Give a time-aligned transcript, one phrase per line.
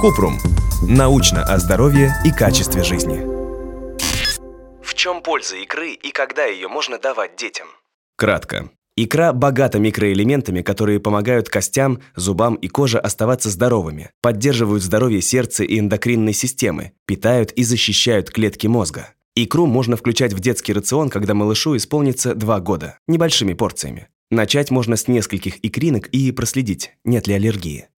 [0.00, 0.38] Купрум.
[0.88, 3.20] Научно о здоровье и качестве жизни.
[4.82, 7.68] В чем польза икры и когда ее можно давать детям?
[8.16, 8.70] Кратко.
[8.96, 15.78] Икра богата микроэлементами, которые помогают костям, зубам и коже оставаться здоровыми, поддерживают здоровье сердца и
[15.78, 19.14] эндокринной системы, питают и защищают клетки мозга.
[19.34, 24.08] Икру можно включать в детский рацион, когда малышу исполнится 2 года, небольшими порциями.
[24.30, 27.88] Начать можно с нескольких икринок и проследить, нет ли аллергии.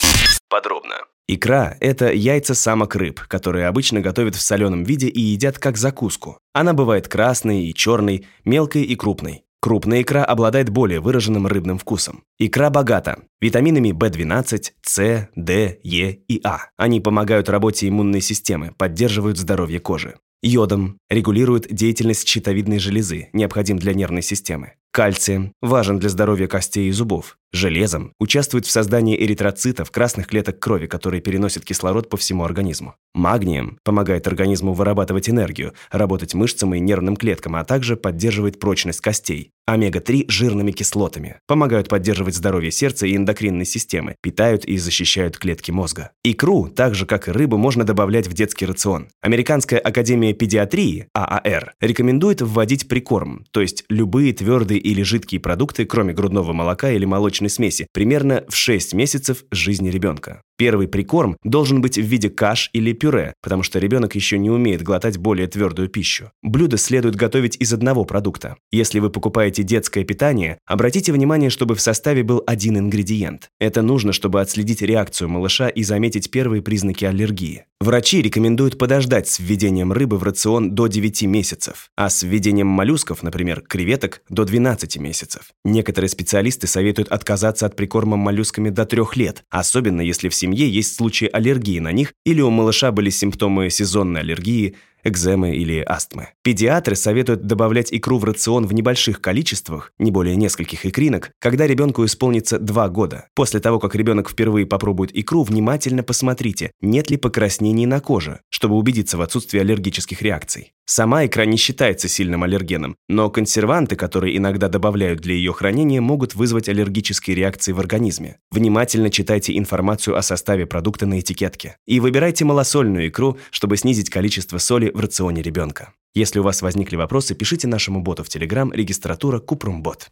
[0.54, 0.94] Подробно.
[1.26, 6.38] Икра– это яйца самок рыб, которые обычно готовят в соленом виде и едят как закуску.
[6.52, 9.42] Она бывает красной и черной, мелкой и крупной.
[9.60, 12.22] Крупная икра обладает более выраженным рыбным вкусом.
[12.38, 16.68] Икра богата витаминами В12, С, Д, Е и А.
[16.76, 20.14] Они помогают работе иммунной системы, поддерживают здоровье кожи.
[20.40, 24.74] Йодом регулирует деятельность щитовидной железы, необходим для нервной системы.
[24.94, 27.36] Кальцием важен для здоровья костей и зубов.
[27.52, 32.94] Железом участвует в создании эритроцитов, красных клеток крови, которые переносят кислород по всему организму.
[33.14, 39.52] Магнием помогает организму вырабатывать энергию, работать мышцам и нервным клеткам, а также поддерживает прочность костей.
[39.66, 46.10] Омега-3 жирными кислотами помогают поддерживать здоровье сердца и эндокринной системы, питают и защищают клетки мозга.
[46.22, 49.08] Икру, так же как и рыбу, можно добавлять в детский рацион.
[49.22, 56.12] Американская академия педиатрии, ААР, рекомендует вводить прикорм, то есть любые твердые или жидкие продукты, кроме
[56.12, 60.42] грудного молока или молочной смеси, примерно в 6 месяцев жизни ребенка.
[60.56, 64.82] Первый прикорм должен быть в виде каш или пюре, потому что ребенок еще не умеет
[64.82, 66.30] глотать более твердую пищу.
[66.42, 68.56] Блюдо следует готовить из одного продукта.
[68.70, 73.50] Если вы покупаете детское питание, обратите внимание, чтобы в составе был один ингредиент.
[73.58, 77.64] Это нужно, чтобы отследить реакцию малыша и заметить первые признаки аллергии.
[77.80, 83.22] Врачи рекомендуют подождать с введением рыбы в рацион до 9 месяцев, а с введением моллюсков,
[83.22, 85.50] например, креветок, до 12 месяцев.
[85.64, 90.94] Некоторые специалисты советуют отказаться от прикорма моллюсками до 3 лет, особенно если в семье есть
[90.94, 96.28] случаи аллергии на них или у малыша были симптомы сезонной аллергии, экземы или астмы.
[96.42, 102.04] Педиатры советуют добавлять икру в рацион в небольших количествах, не более нескольких икринок, когда ребенку
[102.04, 103.28] исполнится 2 года.
[103.34, 108.76] После того, как ребенок впервые попробует икру, внимательно посмотрите, нет ли покраснений на коже, чтобы
[108.76, 110.73] убедиться в отсутствии аллергических реакций.
[110.86, 116.34] Сама икра не считается сильным аллергеном, но консерванты, которые иногда добавляют для ее хранения, могут
[116.34, 118.36] вызвать аллергические реакции в организме.
[118.50, 121.78] Внимательно читайте информацию о составе продукта на этикетке.
[121.86, 125.94] И выбирайте малосольную икру, чтобы снизить количество соли в рационе ребенка.
[126.14, 130.10] Если у вас возникли вопросы, пишите нашему боту в Телеграм регистратура Купрумбот.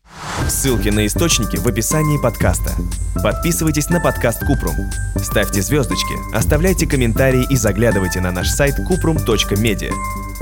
[0.48, 2.72] Ссылки на источники в описании подкаста.
[3.22, 4.74] Подписывайтесь на подкаст Купрум.
[5.16, 9.92] Ставьте звездочки, оставляйте комментарии и заглядывайте на наш сайт kuprum.media.